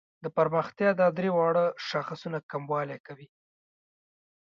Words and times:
د 0.23 0.25
پرمختیا 0.37 0.89
دا 0.99 1.07
درې 1.17 1.29
واړه 1.37 1.65
شاخصونه 1.87 2.37
کموالي 2.51 2.97
کوي. 3.07 3.27